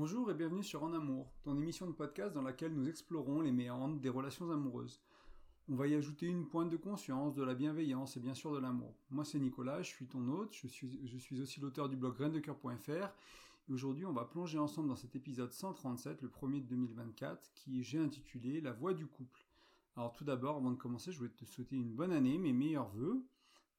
[0.00, 3.50] Bonjour et bienvenue sur En Amour, ton émission de podcast dans laquelle nous explorons les
[3.50, 5.00] méandres des relations amoureuses.
[5.68, 8.60] On va y ajouter une pointe de conscience, de la bienveillance et bien sûr de
[8.60, 8.94] l'amour.
[9.10, 12.14] Moi c'est Nicolas, je suis ton hôte, je suis, je suis aussi l'auteur du blog
[12.14, 12.90] graindecoeur.fr
[13.68, 17.82] et aujourd'hui on va plonger ensemble dans cet épisode 137, le premier de 2024, qui
[17.82, 19.40] j'ai intitulé La voix du couple.
[19.96, 22.90] Alors tout d'abord, avant de commencer, je voulais te souhaiter une bonne année, mes meilleurs
[22.90, 23.24] voeux.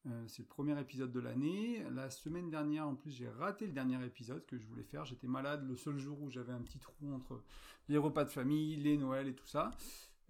[0.06, 1.84] Euh, c'est le premier épisode de l'année.
[1.90, 5.04] La semaine dernière, en plus, j'ai raté le dernier épisode que je voulais faire.
[5.04, 7.42] J'étais malade le seul jour où j'avais un petit trou entre
[7.88, 9.70] les repas de famille, les Noëls et tout ça.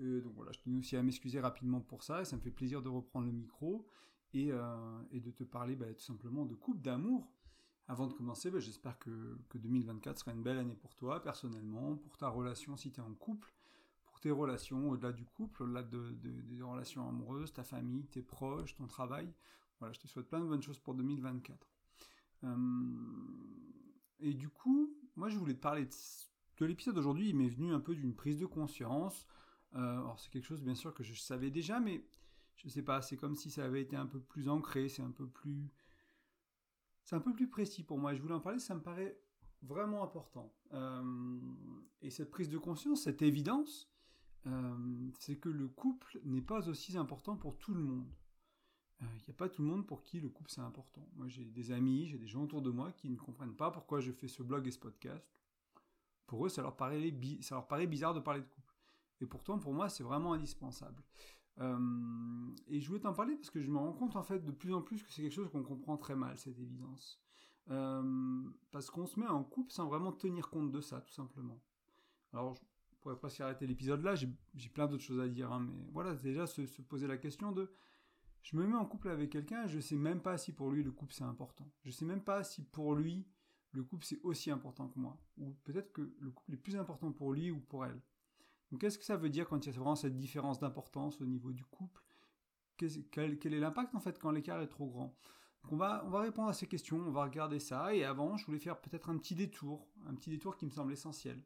[0.01, 2.23] Euh, donc voilà, je tenais aussi à m'excuser rapidement pour ça.
[2.23, 3.87] Et ça me fait plaisir de reprendre le micro
[4.35, 7.33] et, euh, de te parler bah, tout simplement de couple d'amour.
[7.87, 11.97] Avant de commencer, bah, j'espère que, que 2024 sera une belle année pour toi, personnellement,
[11.97, 13.53] pour ta relation si tu es en couple,
[14.21, 18.75] tes relations au-delà du couple, au-delà de, de, des relations amoureuses, ta famille, tes proches,
[18.77, 19.33] ton travail.
[19.79, 21.67] Voilà, je te souhaite plein de bonnes choses pour 2024.
[22.45, 22.57] Euh,
[24.21, 25.95] et du coup, moi je voulais te parler de,
[26.59, 29.27] de l'épisode d'aujourd'hui, il m'est venu un peu d'une prise de conscience.
[29.75, 32.05] Euh, alors c'est quelque chose bien sûr que je savais déjà, mais
[32.57, 35.11] je sais pas, c'est comme si ça avait été un peu plus ancré, c'est un
[35.11, 35.73] peu plus...
[37.05, 38.15] C'est un peu plus précis pour moi.
[38.15, 39.19] Je voulais en parler, ça me paraît
[39.63, 40.55] vraiment important.
[40.75, 41.41] Euh,
[42.03, 43.91] et cette prise de conscience, cette évidence,
[44.47, 48.11] euh, c'est que le couple n'est pas aussi important pour tout le monde.
[49.01, 51.07] Il euh, n'y a pas tout le monde pour qui le couple c'est important.
[51.15, 54.01] Moi j'ai des amis, j'ai des gens autour de moi qui ne comprennent pas pourquoi
[54.01, 55.27] je fais ce blog et ce podcast.
[56.27, 57.11] Pour eux, ça leur paraît,
[57.87, 58.75] bizarre de parler de couple.
[59.21, 61.03] Et pourtant, pour moi, c'est vraiment indispensable.
[61.59, 64.53] Euh, et je voulais t'en parler parce que je me rends compte en fait de
[64.53, 67.21] plus en plus que c'est quelque chose qu'on comprend très mal, cette évidence.
[67.67, 71.61] Parce qu'on se met en couple sans vraiment tenir compte de ça, tout simplement.
[72.33, 72.57] Alors,
[73.01, 74.29] je pourrais presque arrêter l'épisode là, j'ai
[74.69, 77.73] plein d'autres choses à dire, hein, mais voilà, déjà se, se poser la question de
[78.43, 80.93] je me mets en couple avec quelqu'un, je sais même pas si pour lui le
[80.93, 81.67] couple c'est important.
[81.83, 83.27] Je sais même pas si pour lui
[83.73, 85.19] le couple c'est aussi important que moi.
[85.39, 88.01] Ou peut-être que le couple est plus important pour lui ou pour elle.
[88.71, 91.27] Donc qu'est-ce que ça veut dire quand il y a vraiment cette différence d'importance au
[91.27, 92.03] niveau du couple?
[92.77, 95.17] Quel, quel, est l'impact en fait quand l'écart est trop grand?
[95.63, 97.95] Donc on va, on va répondre à ces questions, on va regarder ça.
[97.95, 100.93] Et avant, je voulais faire peut-être un petit détour, un petit détour qui me semble
[100.93, 101.43] essentiel.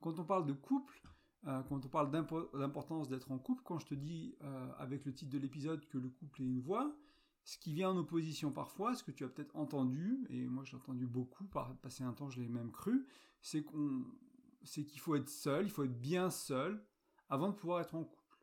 [0.00, 1.02] Quand on parle de couple,
[1.46, 5.12] euh, quand on parle d'importance d'être en couple, quand je te dis euh, avec le
[5.12, 6.96] titre de l'épisode que le couple est une voix,
[7.44, 10.76] ce qui vient en opposition parfois, ce que tu as peut-être entendu, et moi j'ai
[10.76, 13.06] entendu beaucoup, par passer un temps je l'ai même cru,
[13.40, 16.84] c'est qu'il faut être seul, il faut être bien seul
[17.28, 18.38] avant de pouvoir être en couple.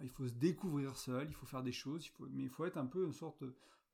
[0.00, 2.86] il faut se découvrir seul, il faut faire des choses, mais il faut être un
[2.86, 3.42] peu une sorte,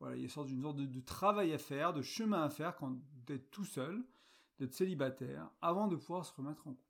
[0.01, 2.99] voilà, une sorte, une sorte de, de, travail à faire, de chemin à faire quand
[3.27, 4.05] d'être tout seul,
[4.59, 6.90] d'être célibataire, avant de pouvoir se remettre en couple.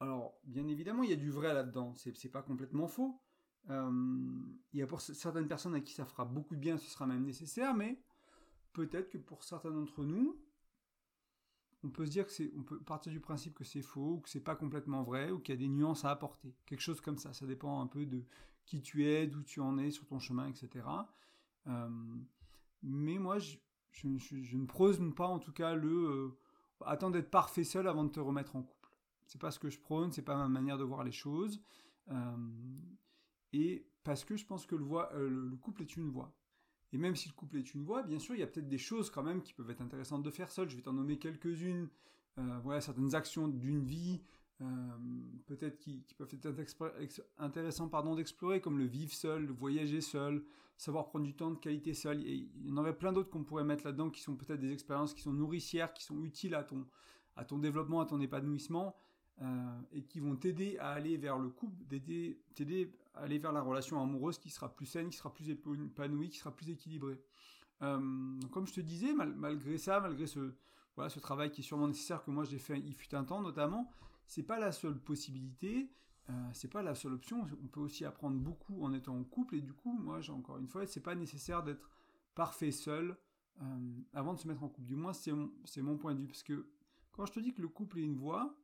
[0.00, 3.20] Alors, bien évidemment, il y a du vrai là-dedans, c'est pas complètement faux.
[3.70, 3.90] Euh,
[4.72, 7.06] il y a pour certaines personnes à qui ça fera beaucoup de bien, ce sera
[7.06, 8.02] même nécessaire, mais
[8.72, 10.38] peut-être que pour certains d'entre nous,
[11.84, 14.20] on peut se dire que c'est, on peut partir du principe que c'est faux, ou
[14.20, 16.54] que c'est pas complètement vrai, ou qu'il y a des nuances à apporter.
[16.66, 17.32] Quelque chose comme ça.
[17.32, 18.24] Ça dépend un peu de
[18.64, 20.86] qui tu es, d'où tu en es sur ton chemin, etc.
[21.66, 21.88] Euh,
[22.82, 23.56] mais moi, je,
[23.92, 26.38] je, je, ne prône pas en tout cas le euh,
[26.86, 28.83] attends d'être parfait seul avant de te remettre en couple.
[29.26, 31.60] C'est pas ce que je prône, c'est pas ma manière de voir les choses.
[32.10, 32.36] Euh,
[33.52, 36.34] et parce que je pense que le, euh, le, couple est une voie.
[36.92, 38.78] Et même si le couple est une voie, bien sûr, il y a peut-être des
[38.78, 40.68] choses quand même qui peuvent être intéressantes de faire seul.
[40.68, 41.88] Je vais t'en nommer quelques-unes.
[42.38, 44.20] Euh, voilà, certaines actions d'une vie,
[45.46, 50.42] peut-être qui, peuvent être intéressants pardon d'explorer, comme le vivre seul, le voyager seul,
[50.76, 52.26] savoir prendre du temps de qualité seul.
[52.26, 54.72] Et il y en aurait plein d'autres qu'on pourrait mettre là-dedans qui sont peut-être des
[54.72, 56.64] expériences qui sont nourricières, qui sont utiles à
[57.44, 58.96] ton développement, à ton épanouissement
[59.42, 61.84] euh, et qui vont t'aider à aller vers le couple,
[62.54, 66.28] t'aider à aller vers la relation amoureuse qui sera plus saine, qui sera plus épanouie,
[66.28, 67.20] qui sera plus équilibrée.
[67.82, 70.54] Euh, comme je te disais, mal, malgré ça, malgré ce,
[70.94, 73.42] voilà, ce travail qui est sûrement nécessaire que moi j'ai fait, il fut un temps
[73.42, 73.90] notamment,
[74.26, 75.90] c'est pas la seule possibilité,
[76.30, 77.46] euh, c'est pas la seule option.
[77.62, 80.58] On peut aussi apprendre beaucoup en étant en couple et du coup, moi, j'ai encore
[80.58, 81.90] une fois, c'est pas nécessaire d'être
[82.34, 83.16] parfait seul
[83.60, 83.64] euh,
[84.12, 84.86] avant de se mettre en couple.
[84.86, 86.66] Du moins, c'est mon, mon point de vue parce que
[87.12, 88.56] quand je te dis que le couple est une voie,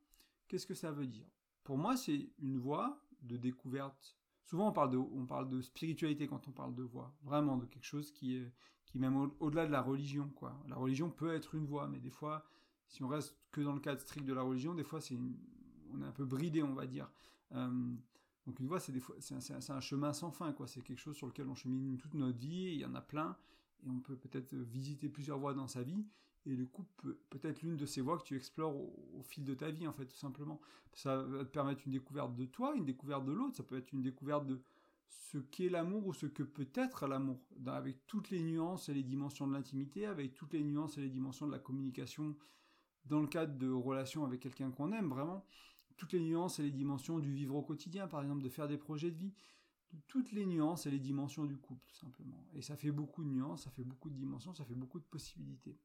[0.51, 1.31] Qu'est-ce que ça veut dire?
[1.63, 4.19] Pour moi, c'est une voie de découverte.
[4.43, 7.15] Souvent, on parle de, spiritualité quand on parle de voie.
[7.23, 8.53] Vraiment, de quelque chose qui est,
[8.85, 10.29] qui même au-delà de la religion.
[10.67, 12.45] La religion peut être une voie, mais des fois,
[12.89, 15.17] si on reste que dans le cadre strict de la religion, des fois, c'est
[15.93, 17.09] on est un peu bridé, on va dire.
[17.53, 17.95] Euh,
[18.45, 18.93] donc une voie, c'est
[19.71, 20.53] un, chemin sans fin.
[20.67, 22.73] C'est quelque chose sur lequel on chemine toute notre vie.
[22.73, 23.37] Il y en a plein,
[23.87, 26.05] et on peut peut-être visiter plusieurs voies dans sa vie
[26.47, 29.55] et le couple peut être l'une de ces voies que tu explores au, fil de
[29.55, 30.61] ta vie en fait tout simplement.
[30.95, 33.57] Ça va te permettre une découverte de toi une découverte de l'autre.
[33.57, 34.61] Ça peut être une découverte de
[35.09, 37.41] ce qu'est l'amour ou ce que peut être l'amour.
[37.67, 41.11] Avec toutes les nuances et les dimensions de l'intimité avec toutes les nuances et les
[41.11, 42.37] dimensions de la communication
[43.07, 45.45] dans le cadre de relations avec quelqu'un qu'on aime vraiment,
[45.97, 48.79] toutes les nuances et les dimensions du vivre au quotidien, par exemple, de faire des
[48.79, 49.35] projets de vie,
[50.07, 52.47] toutes les nuances et les dimensions du couple, tout simplement.
[52.55, 55.05] Et ça fait beaucoup de nuances, ça fait beaucoup de dimensions, ça fait beaucoup de
[55.05, 55.77] possibilités.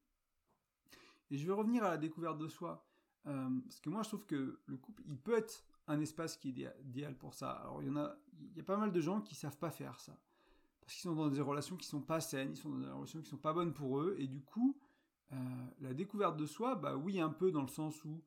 [1.31, 2.85] Et je vais revenir à la découverte de soi,
[3.27, 6.49] euh, parce que moi je trouve que le couple, il peut être un espace qui
[6.49, 7.51] est idéal pour ça.
[7.51, 8.15] Alors il y en a,
[8.51, 10.17] il y a pas mal de gens qui savent pas faire ça,
[10.81, 13.21] parce qu'ils sont dans des relations qui sont pas saines, ils sont dans des relations
[13.21, 14.77] qui sont pas bonnes pour eux, et du coup,
[15.33, 15.35] euh,
[15.81, 18.21] la découverte de soi, bah oui un peu dans le sens où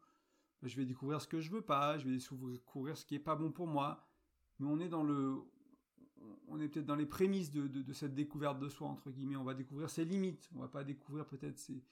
[0.60, 3.20] bah, je vais découvrir ce que je veux pas, je vais découvrir ce qui est
[3.20, 4.04] pas bon pour moi,
[4.58, 5.40] mais on est dans le,
[6.48, 9.36] on est peut-être dans les prémices de, cette découverte de soi entre guillemets.
[9.36, 11.82] On va découvrir ses limites, on va pas découvrir peut-être ses,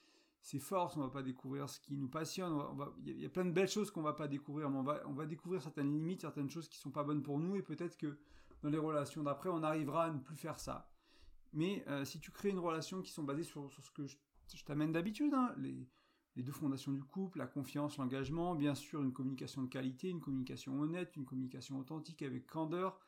[0.41, 2.57] ses forces, on va pas découvrir ce qui nous passionne.
[3.05, 5.13] il y, a plein de belles choses qu'on va pas découvrir, mais on va, on
[5.13, 8.17] va découvrir certaines limites, certaines choses qui sont pas bonnes pour nous, et peut-être que
[8.63, 10.89] dans les relations d'après, on arrivera à ne plus faire ça.
[11.53, 14.17] Mais euh, si tu crées une relation qui sont basées sur, ce que je,
[14.65, 15.87] t'amène d'habitude, hein, les,
[16.35, 20.21] les deux fondations du couple, la confiance, l'engagement, bien sûr une communication de qualité, une
[20.21, 22.99] communication honnête, une communication authentique avec candeur.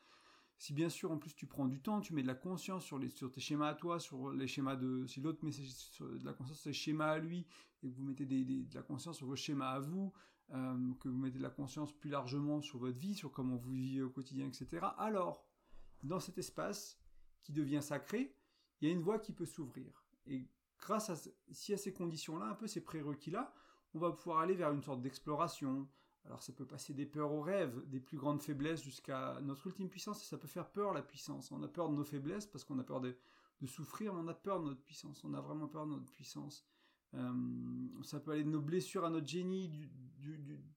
[0.60, 2.98] Si bien sûr en plus tu prends du temps, tu mets de la conscience sur,
[2.98, 5.06] les, sur tes schémas à toi, sur les schémas de...
[5.06, 7.46] Si l'autre met de la conscience sur les schémas à lui,
[7.82, 10.12] et que vous mettez de la conscience sur vos schémas à vous,
[10.50, 13.70] euh, que vous mettez de la conscience plus largement sur votre vie, sur comment vous
[13.70, 14.86] vivez au quotidien, etc.
[14.98, 15.46] Alors,
[16.02, 17.00] dans cet espace
[17.42, 18.36] qui devient sacré,
[18.80, 20.04] il y a une voie qui peut s'ouvrir.
[20.26, 20.46] Et
[20.78, 21.16] grâce à,
[21.52, 23.54] si à ces conditions-là, un peu ces prérequis-là,
[23.94, 25.88] on va pouvoir aller vers une sorte d'exploration.
[26.26, 29.88] Alors ça peut passer des peurs aux rêves, des plus grandes faiblesses jusqu'à notre ultime
[29.88, 31.50] puissance, et ça peut faire peur la puissance.
[31.50, 33.16] On a peur de nos faiblesses parce qu'on a peur de,
[33.66, 36.66] souffrir, mais on a peur de notre puissance, on a vraiment peur de notre puissance.
[37.14, 37.32] Euh,
[38.02, 39.70] ça peut aller de nos blessures à notre génie,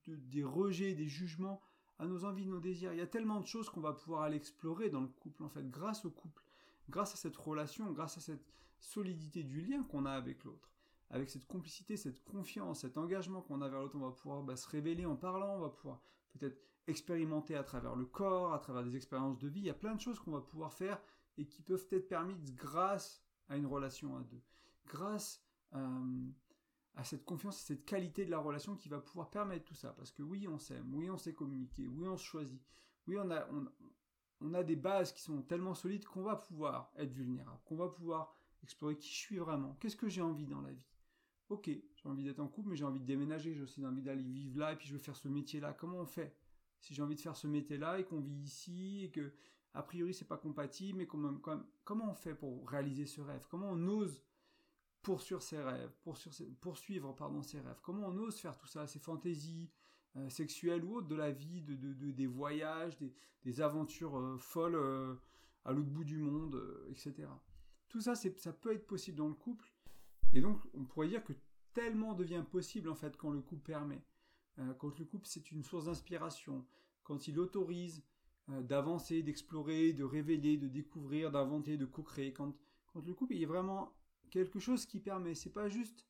[0.08, 1.62] des rejets, des jugements,
[2.00, 2.94] à nos envies, nos désirs.
[2.94, 5.50] Il y a tellement de choses qu'on va pouvoir aller explorer dans le couple, en
[5.50, 6.44] fait, grâce au couple,
[6.90, 10.73] grâce à cette relation, grâce à cette solidité du lien qu'on a avec l'autre.
[11.14, 14.56] Avec cette complicité, cette confiance, cet engagement qu'on a vers l'autre, on va pouvoir bah,
[14.56, 16.02] se révéler en parlant, on va pouvoir
[16.32, 19.60] peut-être expérimenter à travers le corps, à travers des expériences de vie.
[19.60, 21.00] Il y a plein de choses qu'on va pouvoir faire
[21.38, 24.42] et qui peuvent être permises grâce à une relation à deux.
[24.88, 25.46] Grâce
[25.76, 26.28] euh,
[26.96, 29.94] à cette confiance et cette qualité de la relation qui va pouvoir permettre tout ça.
[29.94, 32.62] Parce que oui, on s'aime, oui, on sait communiquer, oui, on se choisit,
[33.06, 33.48] oui, on a,
[34.42, 37.88] on a des bases qui sont tellement solides qu'on va pouvoir être vulnérable, qu'on va
[37.88, 40.88] pouvoir explorer qui je suis vraiment, qu'est-ce que j'ai envie dans la vie.
[41.50, 44.24] Ok, j'ai envie d'être en couple, mais j'ai envie de déménager, j'ai aussi envie d'aller
[44.24, 45.74] vivre là, et puis je veux faire ce métier-là.
[45.74, 46.36] Comment on fait
[46.80, 49.34] Si j'ai envie de faire ce métier-là et qu'on vit ici, et que
[49.74, 51.40] a priori c'est pas compatible, mais quand
[51.84, 53.46] comment on fait pour réaliser ce rêve?
[53.50, 54.24] Comment on ose
[55.04, 56.00] poursuivre ses rêves
[57.82, 59.70] Comment on ose faire tout ça, ces fantaisies
[60.16, 61.76] euh, sexuelles ou autres de la vie, de,
[62.12, 62.98] des voyages,
[63.44, 65.16] des, aventures euh, folles euh,
[65.66, 67.28] à l'autre bout du monde, etc.
[67.90, 69.73] Tout ça, ça peut être possible dans le couple.
[70.34, 71.34] Et donc, on pourrait dire que
[71.74, 74.04] tellement devient possible, en fait, quand le couple permet.
[74.60, 76.66] Euh, quand le couple, c'est une source d'inspiration.
[77.04, 78.04] Quand il autorise
[78.50, 82.34] euh, d'avancer, d'explorer, de révéler, de découvrir, d'inventer, de co-créer.
[82.34, 82.54] Quand,
[82.96, 83.96] le couple, il y a vraiment
[84.30, 85.36] quelque chose qui permet.
[85.36, 86.08] C'est pas juste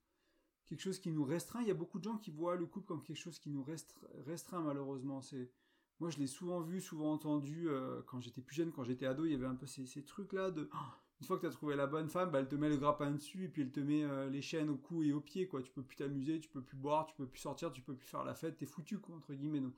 [0.66, 1.62] quelque chose qui nous restreint.
[1.62, 3.64] Il y a beaucoup de gens qui voient le couple comme quelque chose qui nous
[3.64, 5.22] restreint, malheureusement.
[5.22, 5.52] C'est
[6.00, 9.26] moi, je l'ai souvent vu, souvent entendu euh, quand j'étais plus jeune, quand j'étais ado,
[9.26, 10.78] il y avait un peu ces, ces trucs-là de oh,
[11.22, 13.12] une fois que tu as trouvé la bonne femme, bah, elle te met le grappin
[13.12, 15.62] dessus et puis elle te met euh, les chaînes au cou et au pied, quoi.
[15.62, 18.08] Tu peux plus t'amuser, tu peux plus boire, tu peux plus sortir, tu peux plus
[18.08, 19.62] faire la fête, t'es foutu, entre guillemets.
[19.62, 19.74] Donc,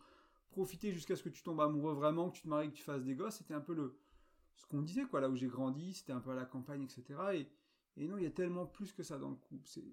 [0.49, 3.03] profiter jusqu'à ce que tu tombes amoureux vraiment, que tu te maries, que tu fasses
[3.03, 3.95] des gosses, c'était un peu le,
[4.55, 7.03] ce qu'on disait, quoi, là où j'ai grandi, c'était un peu à la campagne, etc.
[7.33, 7.47] Et,
[8.01, 9.67] et non, il y a tellement plus que ça dans le couple.
[9.67, 9.83] C'est,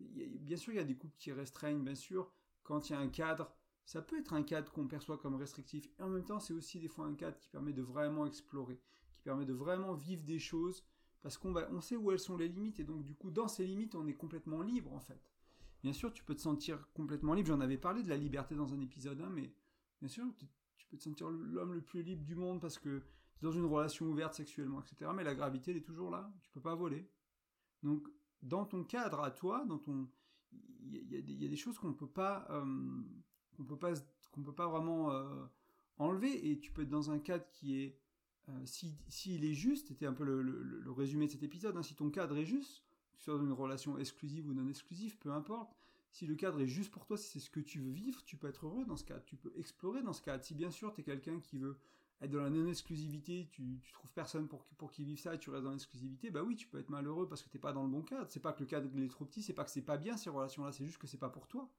[0.00, 2.98] bien sûr, il y a des couples qui restreignent, bien sûr, quand il y a
[2.98, 3.52] un cadre,
[3.84, 6.78] ça peut être un cadre qu'on perçoit comme restrictif, et en même temps, c'est aussi
[6.78, 8.80] des fois un cadre qui permet de vraiment explorer,
[9.22, 10.84] permet de vraiment vivre des choses
[11.22, 13.66] parce qu'on on sait où elles sont les limites et donc du coup dans ces
[13.66, 15.20] limites on est complètement libre en fait.
[15.82, 18.72] Bien sûr tu peux te sentir complètement libre, j'en avais parlé de la liberté dans
[18.72, 19.52] un épisode 1 mais
[20.00, 20.46] bien sûr tu,
[20.88, 24.06] peux te sentir l'homme le plus libre du monde parce que tu dans une relation
[24.06, 25.10] ouverte sexuellement etc.
[25.14, 27.08] Mais la gravité elle est toujours là, tu peux pas voler.
[27.82, 28.08] Donc
[28.42, 30.08] dans ton cadre à toi, dans ton
[30.82, 33.02] il y, a des choses qu'on peut pas euh,
[33.56, 33.92] qu'on peut pas
[34.32, 35.44] qu'on peut pas vraiment euh,
[35.98, 37.98] enlever et tu peux être dans un cadre qui est
[38.48, 41.94] euh, s'il si, est juste, c'était un peu le, résumé de cet épisode, hein, si
[41.94, 42.82] ton cadre est juste,
[43.26, 45.76] dans une relation exclusive ou non exclusive, peu importe,
[46.10, 48.36] si le cadre est juste pour toi, si c'est ce que tu veux vivre, tu
[48.36, 50.42] peux être heureux dans ce cadre, tu peux explorer dans ce cadre.
[50.42, 51.78] Si bien sûr tu es quelqu'un qui veut
[52.20, 55.50] être dans la non-exclusivité, tu, tu trouves personne pour, pour qui vive ça et tu
[55.50, 57.88] restes dans l'exclusivité, bah oui, tu peux être malheureux parce que t'es pas dans le
[57.88, 58.26] bon cadre.
[58.28, 60.30] C'est pas que le cadre est trop petit, c'est pas que c'est pas bien ces
[60.30, 61.70] relations-là, c'est juste que c'est pas pour toi.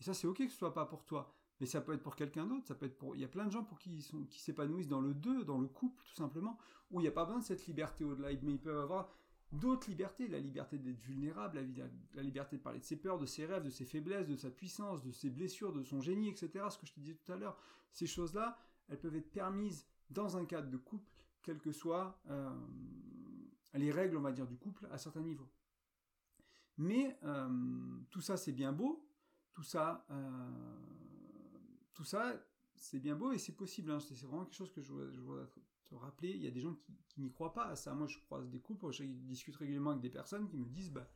[0.00, 1.34] Et ça, c'est ok que ce soit pas pour toi.
[1.64, 3.16] Mais ça peut être pour quelqu'un d'autre, ça peut être pour...
[3.16, 5.56] Il y a plein de gens pour qui sont, qui s'épanouissent dans le deux, dans
[5.56, 6.58] le couple, tout simplement,
[6.90, 9.10] où il n'y a pas besoin de cette liberté au-delà, mais ils peuvent avoir
[9.50, 11.66] d'autres libertés, la liberté d'être vulnérable,
[12.12, 14.50] la, liberté de parler de ses peurs, de ses rêves, de ses faiblesses, de sa
[14.50, 16.66] puissance, de ses blessures, de son génie, etc.
[16.68, 17.56] Ce que je te disais tout à l'heure,
[17.92, 18.58] ces choses-là,
[18.90, 22.50] elles peuvent être permises dans un cadre de couple, quelles que soient euh,
[23.72, 25.48] les règles, on va dire, du couple à certains niveaux.
[26.76, 27.48] Mais euh,
[28.10, 29.08] tout ça, c'est bien beau,
[29.54, 30.74] tout ça, euh,
[31.94, 32.34] tout ça,
[32.76, 33.90] c'est bien beau et c'est possible.
[33.90, 34.00] Hein.
[34.00, 35.46] C'est vraiment quelque chose que je voudrais,
[35.88, 36.30] te rappeler.
[36.30, 36.74] Il y a des gens
[37.08, 37.94] qui, n'y croient pas à ça.
[37.94, 41.08] Moi, je croise des couples, je discute régulièrement avec des personnes qui me disent, bah,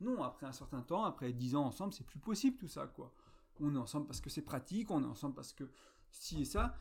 [0.00, 3.12] non, après un certain temps, après 10 ans ensemble, c'est plus possible tout ça, quoi.
[3.60, 5.64] On est ensemble parce que c'est pratique, on est ensemble parce que
[6.10, 6.78] si et ça.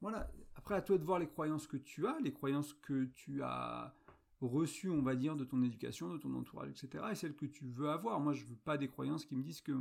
[0.00, 0.30] Voilà.
[0.54, 3.94] Après, à toi de voir les croyances que tu as, les croyances que tu as
[4.40, 7.04] reçues, on va dire, de ton éducation, de ton entourage, etc.
[7.10, 8.20] Et celles que tu veux avoir.
[8.20, 9.72] Moi, je veux pas des croyances qui me disent que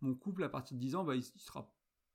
[0.00, 1.72] mon couple, à partir de 10 ans, bah, il, sera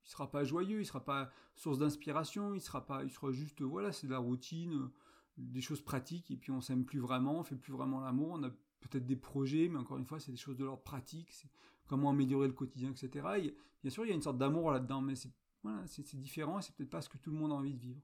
[0.10, 3.62] il sera pas joyeux, il sera pas source d'inspiration, il sera pas, il sera juste,
[3.62, 4.90] voilà, c'est de la routine,
[5.38, 8.44] des choses pratiques, et puis on s'aime plus vraiment, on fait plus vraiment l'amour, on
[8.44, 8.50] a
[8.80, 11.48] peut-être des projets, mais encore une fois, c'est des choses de l'ordre pratique, c'est
[11.86, 13.54] comment améliorer le quotidien, etc.
[13.84, 16.90] bien sûr, il y a une sorte d'amour là-dedans, mais c'est différent et c'est peut-être
[16.90, 18.02] pas ce que tout le monde a envie de vivre.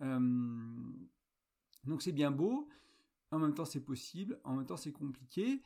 [0.00, 0.18] Euh,
[1.84, 2.68] donc c'est bien beau,
[3.30, 5.62] en même temps c'est possible, en même temps c'est compliqué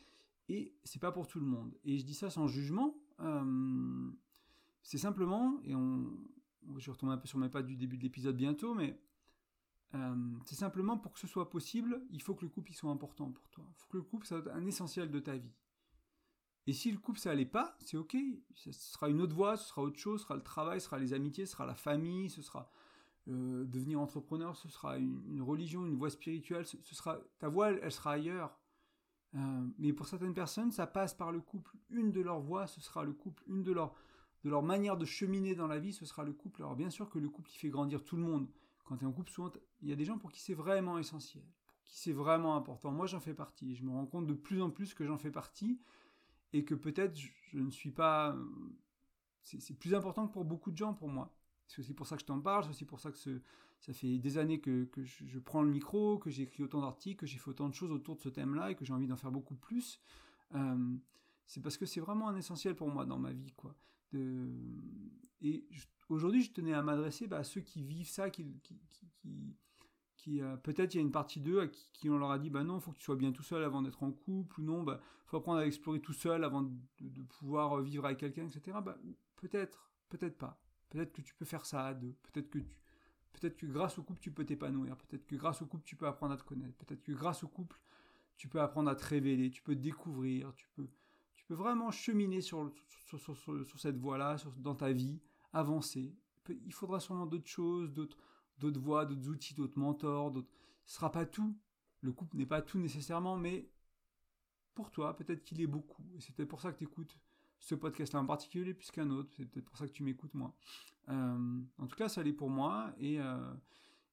[0.51, 1.75] et c'est pas pour tout le monde.
[1.85, 2.95] Et je dis ça sans jugement.
[3.21, 4.11] Euh,
[4.83, 6.11] c'est simplement, et on,
[6.79, 9.01] je vais retomber un peu sur mes pas du début de l'épisode bientôt, mais
[9.95, 13.31] euh, c'est simplement pour que ce soit possible, il faut que le couple soit important
[13.31, 13.65] pour toi.
[13.69, 15.53] Il faut que le couple soit un essentiel de ta vie.
[16.67, 18.17] Et si le couple ça allait pas, c'est ok.
[18.55, 20.99] Ce sera une autre voie, ce sera autre chose, ce sera le travail, ce sera
[20.99, 22.71] les amitiés, ce sera la famille, ce sera
[23.29, 27.91] euh, devenir entrepreneur, ce sera une, religion, une voie spirituelle, ce, sera ta voie, elle,
[27.91, 28.57] sera ailleurs.
[29.35, 31.77] Euh, mais pour certaines personnes, ça passe par le couple.
[31.89, 33.43] Une de leurs voies, ce sera le couple.
[33.49, 33.95] Une de leurs
[34.45, 36.63] de leur manière de cheminer dans la vie, ce sera le couple.
[36.63, 38.49] Alors bien sûr que le couple, il fait grandir tout le monde.
[38.85, 40.99] Quand tu es en couple, souvent, il y a des gens pour qui c'est vraiment
[40.99, 41.45] essentiel,
[41.75, 42.91] pour qui c'est vraiment important.
[42.91, 43.75] Moi, j'en fais partie.
[43.75, 45.81] Je me rends compte de plus en plus que j'en fais partie
[46.53, 47.19] et que peut-être
[47.53, 48.37] je ne suis pas...
[49.43, 51.35] C'est plus important que pour beaucoup de gens pour moi.
[51.67, 54.19] C'est aussi pour ça que je t'en parle, c'est aussi pour ça que ça fait
[54.19, 57.51] des années que, je, prends le micro, que j'ai écrit autant d'articles, que j'ai fait
[57.51, 60.01] autant de choses autour de ce thème-là et que j'ai envie d'en faire beaucoup plus.
[60.55, 60.97] Euh,
[61.47, 63.53] c'est parce que c'est vraiment un essentiel pour moi dans ma vie.
[63.53, 63.75] quoi.
[64.13, 65.65] Et
[66.09, 68.47] aujourd'hui, je tenais à m'adresser bah, à ceux qui vivent ça, qui,
[70.17, 72.51] qui, euh, peut-être il y a une partie d'eux à qui, on leur a dit
[72.51, 74.83] bah non, faut que tu sois bien tout seul avant d'être en couple, ou non,
[74.83, 78.79] bah faut apprendre à explorer tout seul avant de, pouvoir euh, vivre avec quelqu'un, etc.
[78.85, 78.99] Bah,
[79.37, 80.61] peut-être, peut-être pas.
[80.91, 82.15] Peut-être que tu peux faire ça à deux.
[82.23, 82.59] Peut-être que
[83.33, 84.97] peut-être que grâce au couple tu peux t'épanouir.
[84.97, 86.77] Peut-être que grâce au couple tu peux apprendre à te connaître.
[86.85, 87.81] Peut-être que grâce au couple
[88.37, 89.51] tu peux apprendre à te révéler.
[89.51, 90.53] Tu peux découvrir.
[90.57, 90.89] Tu peux,
[91.51, 92.73] peux vraiment cheminer sur,
[93.07, 95.21] sur, sur, sur cette voie-là, dans ta vie,
[95.53, 96.15] avancer.
[96.49, 98.19] Il faudra sûrement d'autres choses, d'autres
[98.59, 100.53] d'autres voies, d'autres outils, d'autres mentors, d'autres.
[100.87, 101.59] Ce sera pas tout.
[102.03, 103.69] Le couple n'est pas tout nécessairement, mais
[104.75, 106.05] pour toi, peut-être qu'il est beaucoup.
[106.15, 107.19] Et c'est peut-être pour ça que tu écoutes
[107.59, 109.33] ce podcast-là en particulier plus qu'un autre.
[109.37, 110.55] C'est peut-être pour ça que tu m'écoutes moi.
[111.09, 113.55] Euh, en tout cas, ça l'est pour moi et, euh,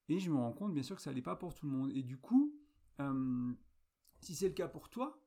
[0.10, 1.92] et je me rends compte bien sûr que ça l'est pas pour tout le monde.
[1.92, 2.56] Et du coup,
[3.00, 3.54] euh,
[4.22, 5.20] si c'est le cas pour toi,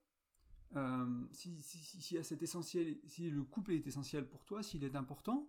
[1.33, 5.49] si, si, si, cet essentiel, si le couple est essentiel pour toi, s'il est important,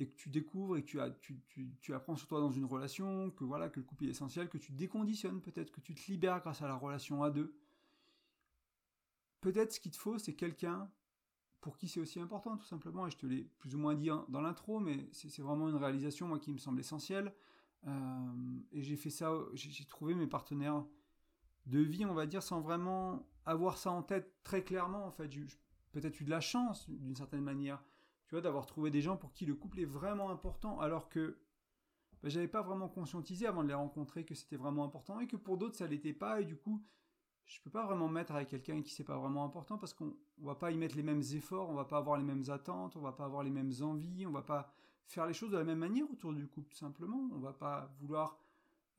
[0.00, 1.12] et que tu découvres et que
[1.80, 4.56] tu, apprends sur toi dans une relation, que voilà, que le couple est essentiel, que
[4.56, 7.54] tu déconditionnes peut-être, que tu te libères grâce à la relation à deux.
[9.42, 10.90] Peut-être ce qu'il te faut, c'est quelqu'un
[11.60, 14.08] pour qui c'est aussi important, tout simplement, et je te l'ai plus ou moins dit
[14.28, 17.34] dans l'intro, mais c'est vraiment une réalisation, moi, qui me semble essentielle.
[17.86, 20.82] Euh, et j'ai fait ça, j'ai trouvé mes partenaires
[21.66, 25.30] de vie, on va dire, sans vraiment avoir ça en tête très clairement, en fait.
[25.92, 27.82] Peut-être eu de la chance, d'une certaine manière
[28.30, 31.36] tu vois, d'avoir trouvé des gens pour qui le couple est vraiment important, alors que
[32.22, 35.34] bah, j'avais pas vraiment conscientisé avant de les rencontrer que c'était vraiment important, et que
[35.34, 36.80] pour d'autres ça l'était pas, et du coup,
[37.44, 40.54] je peux pas vraiment mettre avec quelqu'un qui c'est pas vraiment important parce qu'on va
[40.54, 43.10] pas y mettre les mêmes efforts, on va pas avoir les mêmes attentes, on va
[43.10, 44.72] pas avoir les mêmes envies, on va pas
[45.06, 47.92] faire les choses de la même manière autour du couple tout simplement, on va pas
[47.98, 48.38] vouloir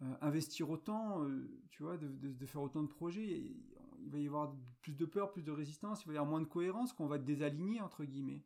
[0.01, 3.55] euh, investir autant, euh, tu vois, de, de, faire autant de projets,
[4.03, 6.41] il va y avoir plus de peur, plus de résistance, il va y avoir moins
[6.41, 8.43] de cohérence, qu'on va être désaligné entre guillemets.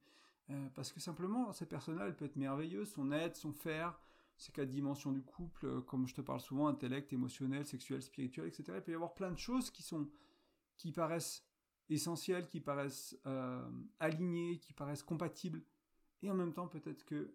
[0.52, 4.00] Euh, parce que simplement, cette personne-là, elle peut être merveilleuse, son aide, son faire,
[4.38, 8.48] ces quatre dimensions du couple, euh, comme je te parle souvent, intellect, émotionnel, sexuel, spirituel,
[8.48, 8.64] etc.
[8.76, 10.08] Il peut y avoir plein de choses qui sont,
[10.78, 11.48] qui paraissent
[11.90, 13.68] essentielles, qui paraissent euh,
[14.00, 15.64] alignées, qui paraissent compatibles,
[16.22, 17.34] et en même temps, peut-être que,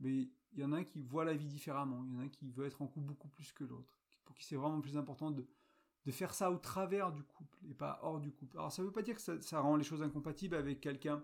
[0.00, 2.28] il y en a un qui voit la vie différemment, il y en a un
[2.28, 5.30] qui veut être en couple beaucoup plus que l'autre, pour qui c'est vraiment plus important
[5.30, 5.46] de,
[6.06, 8.56] de faire ça au travers du couple et pas hors du couple.
[8.56, 11.22] Alors ça ne veut pas dire que ça, rend les choses incompatibles avec quelqu'un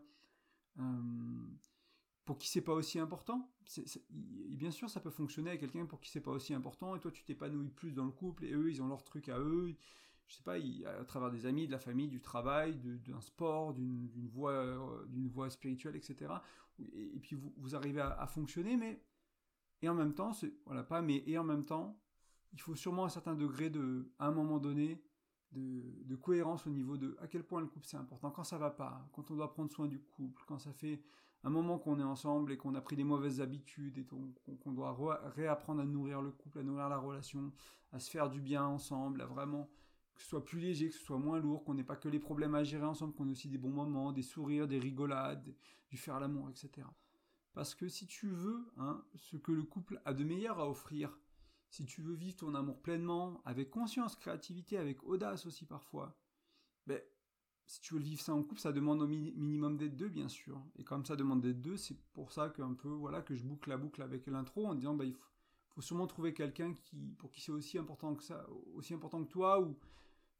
[0.80, 0.82] euh,
[2.24, 3.48] pour qui c'est pas aussi important.
[4.10, 7.12] bien sûr, ça peut fonctionner avec quelqu'un pour qui c'est pas aussi important, et toi
[7.12, 9.74] tu t'épanouis plus dans le couple, et eux ils ont leur truc à eux,
[10.26, 14.28] je sais pas, à travers des amis, de la famille, du travail, d'un sport, d'une
[14.32, 16.32] voie, d'une voie spirituelle, etc.
[16.78, 19.00] Et, puis vous, vous arrivez à, fonctionner, mais
[19.82, 20.32] et en même temps,
[20.66, 22.01] voilà pas, mais et en même temps,
[22.52, 25.02] il faut sûrement un certain degré de, à un moment donné,
[25.52, 28.70] de, cohérence au niveau de à quel point le couple c'est important, quand ça va
[28.70, 31.00] pas, quand on doit prendre soin du couple, quand ça fait
[31.44, 34.96] un moment qu'on est ensemble et qu'on a pris des mauvaises habitudes et qu'on doit
[35.34, 37.52] réapprendre à nourrir le couple, à nourrir la relation,
[37.92, 39.68] à se faire du bien ensemble, à vraiment
[40.14, 42.20] que ce soit plus léger, que ce soit moins lourd, qu'on n'ait pas que les
[42.20, 45.54] problèmes à gérer ensemble, qu'on ait aussi des bons moments, des sourires, des rigolades,
[45.90, 46.86] du faire l'amour, etc.
[47.54, 51.18] Parce que si tu veux hein, ce que le couple a de meilleur à offrir,
[51.72, 56.14] si tu veux vivre ton amour pleinement, avec conscience, créativité, avec audace aussi parfois,
[56.86, 57.00] ben,
[57.64, 60.62] si tu veux vivre ça en couple, ça demande au minimum d'être deux, bien sûr.
[60.76, 63.70] Et comme ça demande d'être deux, c'est pour ça qu'un peu, voilà, que je boucle
[63.70, 65.14] la boucle avec l'intro en disant, bah, il
[65.70, 69.30] faut, sûrement trouver quelqu'un qui, pour qui c'est aussi important que ça, aussi important que
[69.30, 69.78] toi, ou,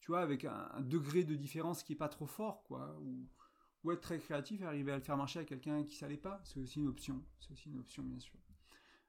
[0.01, 4.03] tu vois, avec un, degré de différence qui est pas trop fort, quoi, ou, être
[4.03, 6.79] très créatif et arriver à le faire marcher avec quelqu'un qui savait pas, c'est aussi
[6.79, 7.25] une option.
[7.41, 8.39] C'est aussi une option, bien sûr.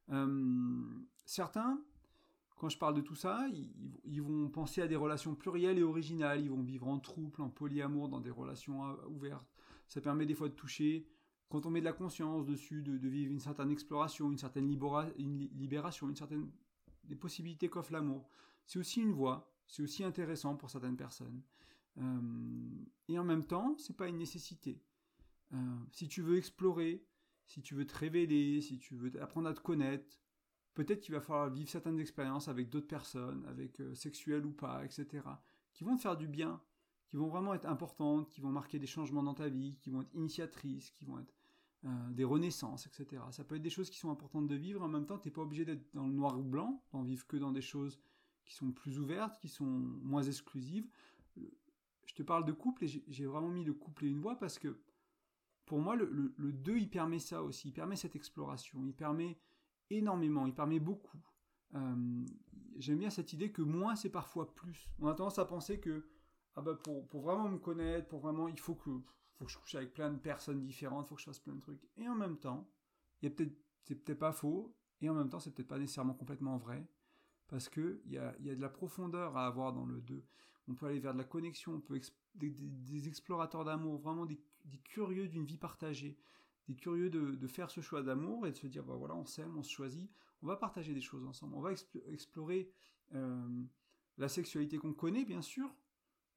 [0.10, 1.84] Euh, certains,
[2.56, 3.46] quand je parle de tout ça,
[4.06, 7.50] ils, vont penser à des relations plurielles et originales, ils vont vivre en trouble, en
[7.50, 9.52] polyamour, dans des relations euh, ouvertes.
[9.88, 11.08] Ça permet des fois de toucher,
[11.50, 16.10] quand on met de la conscience dessus, de, vivre une certaine exploration, une certaine libération,
[16.10, 16.50] une certaine
[17.04, 18.30] des possibilités qu'offre l'amour.
[18.66, 21.42] C'est aussi une voie, c'est aussi intéressant pour certaines personnes.
[21.98, 24.82] Euh, et en même temps, c'est pas une nécessité.
[25.54, 25.58] Euh,
[25.92, 27.06] si tu veux explorer,
[27.46, 30.23] si tu veux te révéler, si tu veux apprendre à te connaître,
[30.74, 34.84] peut-être qu'il va falloir vivre certaines expériences avec d'autres personnes, avec euh, sexuelles ou pas,
[34.84, 35.24] etc.,
[35.74, 36.62] qui vont te faire du bien,
[37.08, 40.02] qui vont vraiment être importantes, qui vont marquer des changements dans ta vie, qui vont
[40.02, 41.34] être initiatrices, qui vont être
[41.86, 43.22] euh, des renaissances, etc.
[43.32, 45.34] Ça peut être des choses qui sont importantes de vivre, en même temps, tu n'es
[45.34, 48.00] pas obligé d'être dans le noir ou blanc, d'en vivre que dans des choses
[48.46, 50.88] qui sont plus ouvertes, qui sont moins exclusives.
[51.36, 54.60] Je te parle de couple et j'ai vraiment mis le couple et une voix parce
[54.60, 54.80] que
[55.66, 58.94] pour moi, le, le, le 2, il permet ça aussi, il permet cette exploration, il
[58.94, 59.38] permet
[59.98, 61.20] énormément, il permet beaucoup.
[61.76, 62.26] Euh,
[62.78, 64.90] j'aime bien cette idée que moins c'est parfois plus.
[65.00, 66.06] On a tendance à penser que
[66.56, 68.92] ah bah pour, pour vraiment me connaître, pour vraiment, il faut que,
[69.34, 71.56] faut que je couche avec plein de personnes différentes, il faut que je fasse plein
[71.56, 71.82] de trucs.
[71.98, 72.70] Et en même temps,
[73.22, 76.58] il peut-être, c'est peut-être pas faux, et en même temps, c'est peut-être pas nécessairement complètement
[76.58, 76.88] vrai,
[77.48, 80.24] parce que il y a, y a de la profondeur à avoir dans le 2.
[80.68, 82.00] On peut aller vers de la connexion, on peut
[82.36, 84.40] des, des, explorateurs d'amour, vraiment des
[84.84, 86.18] curieux d'une vie partagée,
[86.68, 89.58] des curieux de, faire ce choix d'amour et de se dire, bah voilà, on s'aime,
[89.58, 90.10] on se choisit,
[90.42, 92.72] on va partager des choses ensemble, on va explorer
[93.14, 93.64] euh,
[94.18, 95.74] la sexualité qu'on connaît, bien sûr,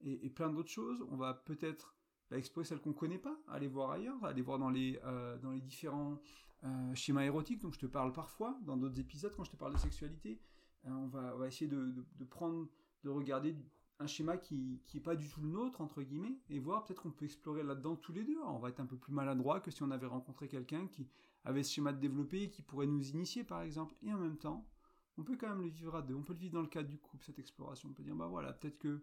[0.01, 1.05] et, plein d'autres choses.
[1.11, 1.97] On va peut-être
[2.31, 5.53] bah, explorer celles qu'on connaît pas, aller voir ailleurs, aller voir dans les, euh, dans
[5.53, 6.21] les différents
[6.65, 9.75] euh, schémas érotiques dont je te parle parfois, dans d'autres épisodes quand je te parle
[9.75, 10.41] de sexualité.
[10.85, 12.69] on, va, on va essayer de, de, prendre,
[13.05, 13.57] de regarder
[13.99, 17.03] un schéma qui qui est pas du tout le nôtre entre guillemets et voir peut-être
[17.03, 18.39] qu'on peut explorer là-dedans tous les deux.
[18.45, 21.09] on va être un peu plus maladroit que si on avait rencontré quelqu'un qui
[21.45, 23.95] avait ce schéma de développé et qui pourrait nous initier par exemple.
[24.03, 24.69] Et en même temps,
[25.17, 26.15] on peut quand même le vivre à deux.
[26.15, 27.89] On peut le vivre dans le cadre du couple cette exploration.
[27.89, 29.03] On peut dire bah voilà peut-être que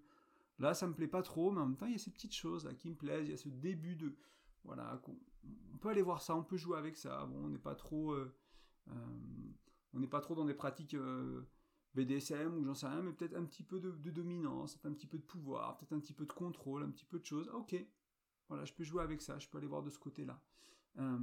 [0.60, 2.36] là ça me plaît pas trop, mais en même temps il y a ces petites
[2.36, 3.28] choses là qui me plaisent.
[3.28, 4.16] Il y a ce début de
[4.64, 5.02] voilà
[5.74, 7.26] on, peut aller voir ça, on peut jouer avec ça.
[7.26, 8.34] Bon on n'est pas trop euh,
[8.90, 8.94] euh,
[9.94, 11.42] on n'est pas trop dans des pratiques euh,
[11.96, 15.18] BDSM ou j'en sais rien, mais peut-être un petit peu de, dominance, un petit peu
[15.18, 17.50] de pouvoir, peut-être un petit peu de contrôle, un petit peu de choses.
[17.54, 17.76] Ah, ok,
[18.50, 20.42] voilà, je peux jouer avec ça, je peux aller voir de ce côté-là.
[20.98, 21.18] Euh,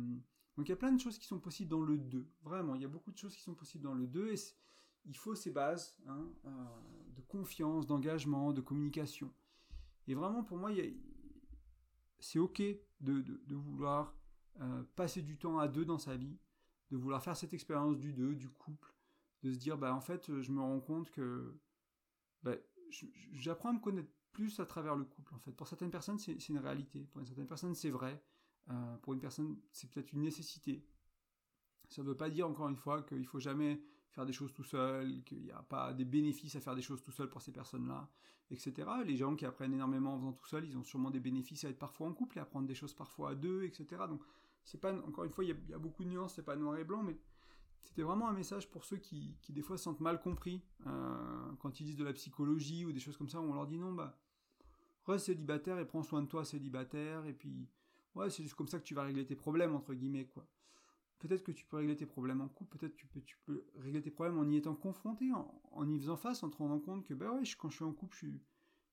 [0.57, 2.29] donc il y a plein de choses qui sont possibles dans le 2.
[2.43, 4.37] Vraiment, il y a beaucoup de choses qui sont possibles dans le 2 et
[5.07, 6.51] il faut ces bases hein, euh,
[7.17, 9.33] de confiance, d'engagement, de communication.
[10.07, 10.71] Et vraiment, pour moi,
[12.19, 12.63] c'est ok
[13.01, 14.15] de, de, vouloir
[14.61, 16.37] euh, passer du temps à deux dans sa vie,
[16.91, 18.93] de vouloir faire cette expérience du 2, du couple,
[19.43, 21.59] de se dire bah en fait je me rends compte que
[22.43, 22.57] bah,
[23.33, 25.53] j'apprends à me connaître plus à travers le couple en fait.
[25.53, 27.07] Pour certaines personnes c'est une réalité.
[27.13, 28.23] Pour certaines personnes c'est vrai.
[28.71, 30.85] Euh, pour une personne c'est peut-être une nécessité.
[31.89, 34.65] Ça ne veut pas dire encore une fois qu'il faut jamais faire des choses tout
[34.65, 37.53] seul qu'il n'y a pas des bénéfices à faire des choses tout seul pour ces
[37.53, 38.09] personnes là
[38.51, 41.65] etc les gens qui apprennent énormément en faisant tout seul ils ont sûrement des bénéfices
[41.65, 44.21] à être parfois en couple et à apprendre des choses parfois à deux etc donc
[44.65, 46.77] c'est pas encore une fois il y, y, a beaucoup de nuances c'est pas noir
[46.77, 47.17] et blanc mais
[47.83, 51.53] c'était vraiment un message pour ceux qui, qui des fois se sentent mal compris euh,
[51.61, 53.79] quand ils disent de la psychologie ou des choses comme ça, où on leur dit
[53.79, 54.19] non, bah,
[55.07, 57.69] reste célibataire et prends soin de toi célibataire, et puis,
[58.15, 60.47] ouais, c'est juste comme ça que tu vas régler tes problèmes, entre guillemets, quoi.
[61.19, 64.01] Peut-être que tu peux régler tes problèmes en couple, peut-être tu peux, tu peux régler
[64.01, 67.13] tes problèmes en y étant confronté, en, y faisant face, en te rendant compte que,
[67.13, 68.41] bah ouais, quand je suis en couple, il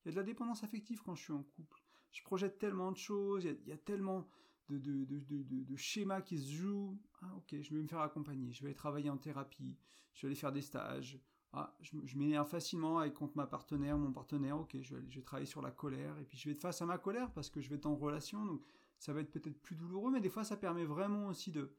[0.04, 1.82] y a de la dépendance affective quand je suis en couple.
[2.10, 4.28] Je projette tellement de choses, il y a tellement
[4.68, 6.98] de, de, de, de, schémas qui se jouent.
[7.22, 9.78] Ah, ok, je vais me faire accompagner, je vais aller travailler en thérapie,
[10.14, 11.20] je vais aller faire des stages.
[11.52, 15.46] ah, je, m'énerve facilement avec contre ma partenaire, mon partenaire, ok, je vais, je travailler
[15.46, 17.68] sur la colère, et puis je vais être face à ma colère parce que je
[17.70, 18.62] vais être en relation, donc
[18.98, 21.72] ça va être peut-être plus douloureux, mais des fois ça permet vraiment aussi de,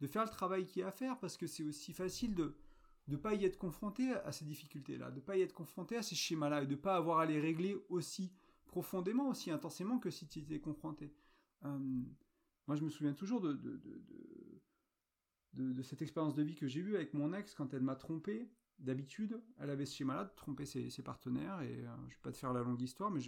[0.00, 2.56] de faire le travail qu'il y a à faire, parce que c'est aussi facile de
[3.06, 6.02] ne pas y être confronté à ces difficultés-là, de ne pas y être confronté à
[6.02, 8.32] ces schémas-là, et de ne pas avoir à les régler aussi
[8.66, 11.12] profondément, aussi intensément que si tu étais confronté.
[12.66, 13.80] Moi, je me souviens toujours de, de,
[15.54, 17.96] de, de cette expérience de vie que j'ai eue avec mon ex quand elle m'a
[17.96, 18.50] trompé.
[18.78, 22.32] D'habitude, elle avait ce schéma-là de tromper ses, partenaires, et euh, je ne vais pas
[22.32, 23.20] te faire la longue histoire, mais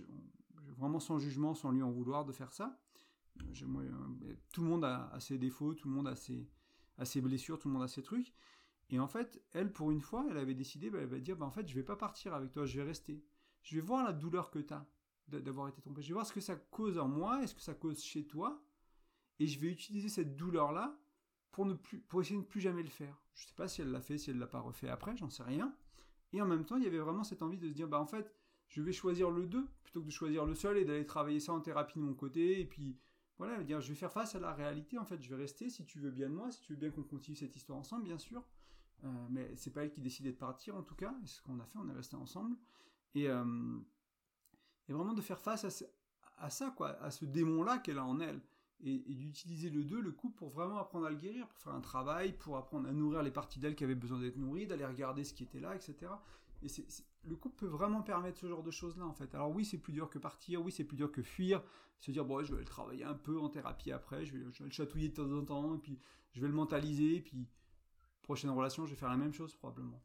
[0.76, 2.80] vraiment sans jugement, sans lui en vouloir de faire ça.
[3.64, 6.48] Moi, euh, tout le monde a, ses défauts, tout le monde a ses,
[6.98, 8.34] a ses, blessures, tout le monde a ses trucs.
[8.90, 11.46] Et en fait, elle, pour une fois, elle avait décidé, bah, elle va dire, bah,
[11.46, 13.24] en fait, je vais pas partir avec toi, je vais rester.
[13.62, 14.86] Je vais voir la douleur que tu as
[15.28, 16.02] d'avoir été trompé.
[16.02, 18.64] Je vais voir ce que ça cause en moi, est-ce que ça cause chez toi,
[19.38, 20.98] et je vais utiliser cette douleur-là
[21.52, 23.20] pour, ne plus, pour essayer de ne plus jamais le faire.
[23.34, 25.42] Je sais pas si elle l'a fait, si elle l'a pas refait après, j'en sais
[25.42, 25.74] rien.
[26.32, 28.06] Et en même temps, il y avait vraiment cette envie de se dire, bah en
[28.06, 28.32] fait,
[28.68, 31.52] je vais choisir le 2 plutôt que de choisir le seul et d'aller travailler ça
[31.52, 32.98] en thérapie de mon côté, et puis
[33.38, 35.84] voilà, dire je vais faire face à la réalité, en fait, je vais rester si
[35.84, 38.18] tu veux bien de moi, si tu veux bien qu'on continue cette histoire ensemble, bien
[38.18, 38.42] sûr.
[39.04, 41.60] Euh, mais c'est pas elle qui décidait de partir en tout cas, et ce qu'on
[41.60, 42.56] a fait, on est resté ensemble.
[43.14, 43.78] Et, euh,
[44.88, 45.86] vraiment de faire face à,
[46.38, 48.40] à ça, quoi, à ce démon-là qu'elle a en elle.
[48.84, 51.80] Et, d'utiliser le 2, le couple, pour vraiment apprendre à le guérir, pour faire un
[51.80, 55.24] travail, pour apprendre à nourrir les parties d'elle qui avaient besoin d'être nourries, d'aller regarder
[55.24, 56.12] ce qui était là, etc.
[56.62, 56.68] Et
[57.24, 59.34] le couple peut vraiment permettre ce genre de choses-là, en fait.
[59.34, 61.62] Alors oui, c'est plus dur que partir, oui, c'est plus dur que fuir,
[61.98, 64.58] se dire, bon, je vais le travailler un peu en thérapie après, je vais, je
[64.58, 65.98] vais le chatouiller de temps en temps, et puis
[66.32, 67.48] je vais le mentaliser, et puis
[68.26, 70.02] prochaine relation, je vais faire la même chose probablement.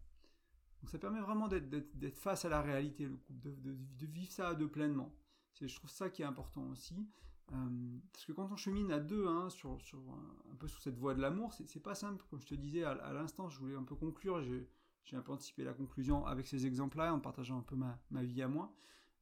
[0.82, 4.56] Donc ça permet vraiment d'être face à la réalité, le couple, de, vivre ça à
[4.56, 5.14] deux pleinement.
[5.60, 7.08] Je trouve ça qui est important aussi.
[7.54, 11.14] Euh, parce que quand on chemine à deux, hein, sur, un, peu sur cette voie
[11.14, 12.24] de l'amour, c'est pas simple.
[12.30, 14.42] Comme je te disais à, l'instant, je voulais un peu conclure.
[14.42, 18.42] J'ai un peu anticipé la conclusion avec ces exemples-là, en partageant un peu ma, vie
[18.42, 18.74] à moi.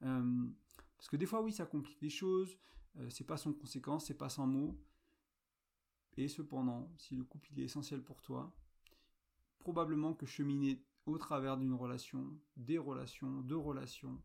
[0.03, 0.47] Euh,
[0.97, 2.57] parce que des fois, oui, ça complique les choses.
[2.97, 4.79] Euh, c'est pas sans conséquence, c'est pas sans mots.
[6.17, 8.53] Et cependant, si le couple il est essentiel pour toi,
[9.59, 14.21] probablement que cheminer au travers d'une relation, des relations, deux relations.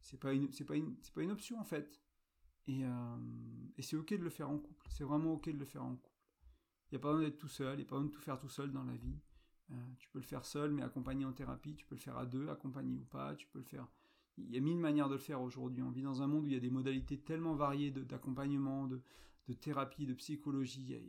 [0.00, 2.00] C'est pas c'est pas une option en fait.
[2.66, 3.16] Et, euh,
[3.76, 4.86] et c'est ok de le faire en couple.
[4.90, 6.10] C'est vraiment ok de le faire en couple.
[6.90, 8.20] Il n'y a pas besoin d'être tout seul, il n'y a pas besoin de tout
[8.20, 9.18] faire tout seul dans la vie.
[9.72, 11.74] Euh, tu peux le faire seul, mais accompagné en thérapie.
[11.74, 13.34] Tu peux le faire à deux, accompagné ou pas.
[13.34, 13.86] Tu peux le faire.
[14.36, 15.82] Il y a mille manières de le faire aujourd'hui.
[15.82, 19.00] On vit dans un monde où il y a des modalités tellement variées d'accompagnement, de,
[19.60, 21.00] thérapie, de psychologie,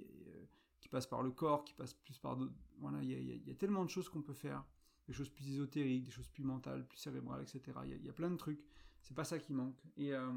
[0.80, 2.54] qui passent par le corps, qui passent plus par d'autres.
[2.78, 4.64] Voilà, il y, a, tellement de choses qu'on peut faire
[5.08, 7.78] des choses plus ésotériques, des choses plus mentales, plus cérébrales, etc.
[7.86, 8.64] Il y a, plein de trucs.
[9.02, 9.82] C'est pas ça qui manque.
[9.98, 10.32] Et, euh,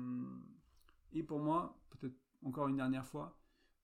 [1.13, 3.39] et pour moi, peut-être encore une dernière fois,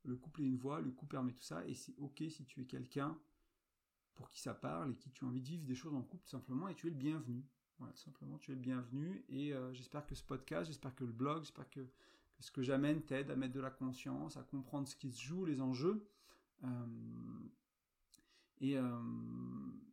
[0.04, 2.60] le couple est une voix, le couple permet tout ça, et c'est ok si tu
[2.60, 3.18] es quelqu'un
[4.14, 6.26] pour qui ça parle et qui tu as envie de vivre des choses en couple
[6.26, 7.44] simplement, et tu es le bienvenu.
[7.78, 11.12] Voilà, simplement, tu es le bienvenu, et euh, j'espère que ce podcast, j'espère que le
[11.12, 11.80] blog, j'espère que,
[12.38, 15.44] ce que j'amène t'aide à mettre de la conscience, à comprendre ce qui se joue,
[15.44, 16.06] les enjeux.
[16.62, 16.68] Euh,
[18.60, 18.98] et, euh,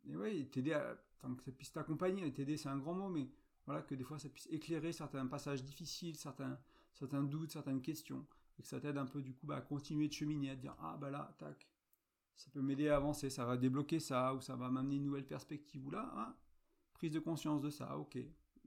[0.06, 3.28] ouais, t'aider à, enfin, que ça puisse t'accompagner, t'aider c'est un grand mot, mais
[3.66, 6.58] voilà, que des fois ça puisse éclairer certains passages difficiles, certains,
[6.92, 8.26] certains doutes, certaines questions,
[8.58, 10.60] et que ça t'aide un peu du coup bah, à continuer de cheminer, à te
[10.60, 11.68] dire ah bah là, tac,
[12.36, 15.26] ça peut m'aider à avancer, ça va débloquer ça, ou ça va m'amener une nouvelle
[15.26, 16.36] perspective, ou là, ah,
[16.94, 18.18] prise de conscience de ça, ok,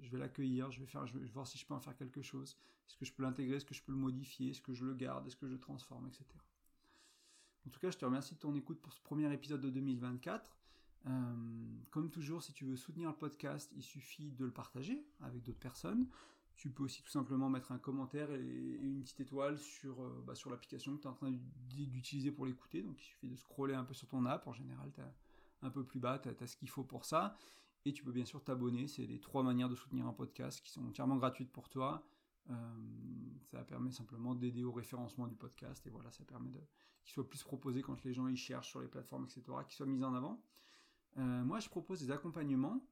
[0.02, 2.22] je vais l'accueillir, je vais faire, je vais voir si je peux en faire quelque
[2.22, 2.58] chose,
[2.88, 4.94] est-ce que je peux l'intégrer, est-ce que je peux le modifier, est-ce que je le
[4.94, 6.26] garde, est-ce que je le transforme, etc.
[7.66, 10.56] En tout cas, je te remercie de ton écoute pour ce premier épisode de 2024.
[11.08, 11.36] Euh,
[11.90, 15.60] comme toujours, si tu veux soutenir le podcast, il suffit de le partager avec d'autres
[15.60, 16.08] personnes.
[16.56, 20.36] Tu peux aussi tout simplement mettre un commentaire et, une petite étoile sur, euh, bah,
[20.36, 21.32] sur l'application que tu es en train
[21.70, 22.82] d'utiliser pour l'écouter.
[22.82, 24.48] Donc il suffit de scroller un peu sur ton app.
[24.48, 25.02] En général, tu
[25.62, 27.36] un peu plus bas, tu as, ce qu'il faut pour ça.
[27.86, 28.88] Et tu peux bien sûr t'abonner.
[28.88, 32.06] C'est les trois manières de soutenir un podcast qui sont entièrement gratuites pour toi.
[32.50, 32.54] Euh,
[33.52, 37.44] ça permet simplement d'aider au référencement du podcast et voilà, ça permet qu'il soit plus
[37.44, 40.44] proposé quand les gens y cherchent sur les plateformes, etc., qu'il soit mis en avant.
[41.18, 42.86] Euh, moi, je propose des accompagnements.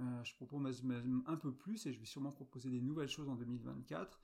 [0.00, 3.28] Euh, je propose même un peu plus et je vais sûrement proposer des nouvelles choses
[3.28, 4.20] en 2024.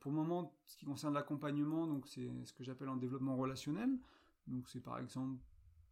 [0.00, 3.98] pour le moment, ce qui concerne l'accompagnement, donc c'est ce que j'appelle un développement relationnel.
[4.46, 5.40] Donc c'est par exemple,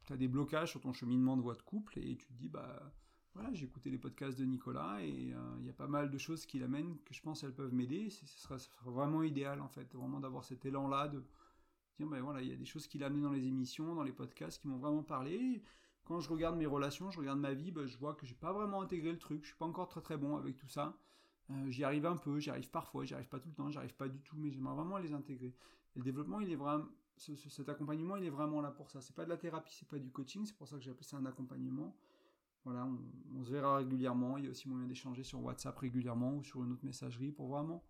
[0.04, 2.48] tu as des blocages sur ton cheminement de voie de couple et tu te dis
[2.48, 2.92] bah
[3.34, 6.18] voilà, j'ai écouté les podcasts de Nicolas et euh, il y a pas mal de
[6.18, 8.08] choses qu'il amène que je pense elles peuvent m'aider.
[8.10, 11.24] Ce serait, vraiment idéal en fait, vraiment d'avoir cet élan-là de
[11.98, 14.12] dire ben voilà, il y a des choses qu'il a dans les émissions, dans les
[14.12, 15.62] podcasts qui m'ont vraiment parlé.
[16.04, 18.52] Quand je regarde mes relations, je regarde ma vie, ben, je vois que j'ai pas
[18.52, 19.42] vraiment intégré le truc.
[19.42, 20.96] Je suis pas encore très très bon avec tout ça.
[21.50, 23.78] Euh, j'y arrive un peu, j'y arrive parfois, j'y arrive pas tout le temps, j'y
[23.78, 25.54] arrive pas du tout, mais j'aimerais vraiment les intégrer.
[25.94, 26.86] Le développement, il est vraiment,
[27.16, 29.00] cet accompagnement, il est vraiment là pour ça.
[29.00, 31.04] C'est pas de la thérapie, c'est pas du coaching, c'est pour ça que j'ai appelé
[31.04, 31.94] ça un accompagnement
[32.64, 32.88] Voilà,
[33.34, 34.38] on, se verra régulièrement.
[34.38, 37.48] Il y a aussi moyen d'échanger sur WhatsApp régulièrement ou sur une autre messagerie pour
[37.48, 37.84] vraiment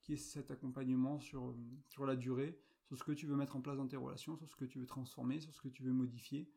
[0.00, 1.54] qu'il y ait cet accompagnement sur,
[1.88, 4.48] sur la durée, sur ce que tu veux mettre en place dans tes relations, sur
[4.48, 6.48] ce que tu veux transformer, sur ce que tu veux modifier.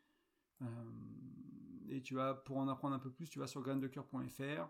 [0.63, 0.67] Euh,
[1.89, 4.69] et tu vas, pour en apprendre un peu plus, tu vas sur graindecoeur.fr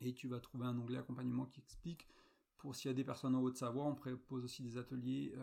[0.00, 2.08] et tu vas trouver un onglet accompagnement qui explique
[2.58, 5.32] pour s'il y a des personnes en haut de Savoie, on propose aussi des ateliers
[5.36, 5.42] euh,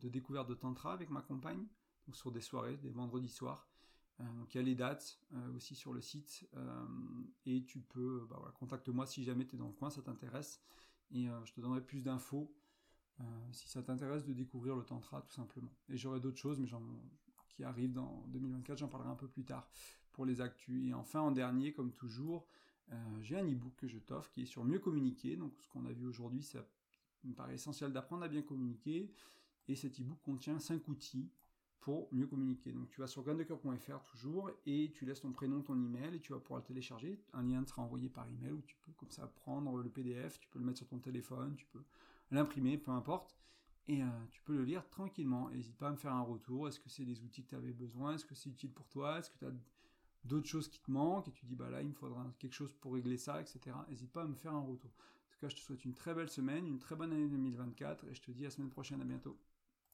[0.00, 1.66] de découverte de tantra avec ma compagne,
[2.12, 3.68] sur des soirées, des vendredis soirs.
[4.20, 5.20] Euh, donc il y a les dates
[5.54, 6.48] aussi sur le site
[7.44, 10.62] et tu peux, bah, voilà, contacte-moi si jamais tu es dans le coin, ça t'intéresse
[11.10, 12.56] et je te donnerai plus d'infos
[13.52, 15.74] si ça t'intéresse de découvrir le tantra tout simplement.
[15.90, 16.66] Et j'aurai d'autres choses, mais
[17.56, 19.68] qui arrivent dans 2024, j'en parlerai un peu plus tard
[20.12, 20.88] pour les actus.
[20.88, 22.46] Et enfin en dernier, comme toujours,
[22.92, 25.36] euh, j'ai un e-book que je t'offre qui est sur mieux communiquer.
[25.36, 26.58] Donc ce qu'on a vu aujourd'hui, ça
[27.24, 29.10] me paraît essentiel d'apprendre à bien communiquer.
[29.68, 31.30] Et cet e-book contient 5 outils
[31.80, 32.72] pour mieux communiquer.
[32.72, 36.32] Donc tu vas sur graindecoeur.fr toujours et tu laisses ton prénom, ton email et tu
[36.32, 37.20] vas pouvoir le télécharger.
[37.32, 40.38] Un lien te sera envoyé par email où tu peux comme ça prendre le PDF,
[40.40, 41.82] tu peux le mettre sur ton téléphone, tu peux
[42.30, 43.36] l'imprimer, peu importe.
[43.88, 45.48] Et euh, tu peux le lire tranquillement.
[45.50, 46.68] N'hésite pas à me faire un retour.
[46.68, 48.14] Est-ce que c'est des outils que tu avais besoin?
[48.14, 49.18] Est-ce que c'est utile pour toi?
[49.18, 49.52] Est-ce que tu as
[50.24, 51.28] d'autres choses qui te manquent?
[51.28, 53.76] Et tu dis bah là il me faudra quelque chose pour régler ça, etc.
[53.88, 54.90] N'hésite pas à me faire un retour.
[54.90, 58.06] En tout cas, je te souhaite une très belle semaine, une très bonne année 2024
[58.08, 59.38] et je te dis à la semaine prochaine, à bientôt.